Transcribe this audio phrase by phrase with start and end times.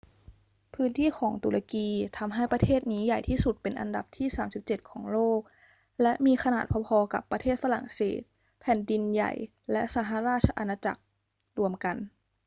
[0.73, 4.27] พื้นที่ของตุรกีทำให้ประเทศนี้ใหญ่ที่สุดเป็นอันดับที่
[4.63, 5.39] 37 ของโลก
[6.01, 8.21] และมีขนาดพอ ๆ กับประเทศฝรั่งเศส
[8.61, 9.31] แผ่นดินใหญ่
[9.71, 11.01] และสหราชอาณาจักร
[11.57, 11.95] รวมกัน